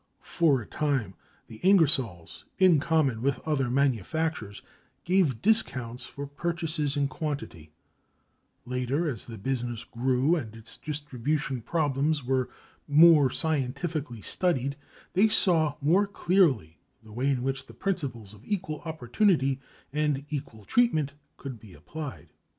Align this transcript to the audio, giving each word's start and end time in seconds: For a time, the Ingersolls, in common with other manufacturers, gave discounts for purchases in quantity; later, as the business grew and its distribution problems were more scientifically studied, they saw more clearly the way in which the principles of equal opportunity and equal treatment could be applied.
For 0.23 0.59
a 0.63 0.65
time, 0.65 1.13
the 1.45 1.57
Ingersolls, 1.59 2.45
in 2.57 2.79
common 2.79 3.21
with 3.21 3.37
other 3.47 3.69
manufacturers, 3.69 4.63
gave 5.03 5.43
discounts 5.43 6.07
for 6.07 6.25
purchases 6.25 6.97
in 6.97 7.07
quantity; 7.07 7.71
later, 8.65 9.07
as 9.07 9.25
the 9.25 9.37
business 9.37 9.83
grew 9.83 10.35
and 10.35 10.55
its 10.55 10.75
distribution 10.77 11.61
problems 11.61 12.23
were 12.23 12.49
more 12.87 13.29
scientifically 13.29 14.21
studied, 14.23 14.75
they 15.13 15.27
saw 15.27 15.75
more 15.81 16.07
clearly 16.07 16.79
the 17.03 17.11
way 17.13 17.29
in 17.29 17.43
which 17.43 17.67
the 17.67 17.73
principles 17.75 18.33
of 18.33 18.43
equal 18.43 18.81
opportunity 18.85 19.59
and 19.93 20.25
equal 20.31 20.65
treatment 20.65 21.13
could 21.37 21.59
be 21.59 21.75
applied. 21.75 22.33